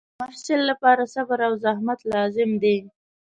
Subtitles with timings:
[0.03, 2.77] د محصل لپاره صبر او زحمت لازم دی.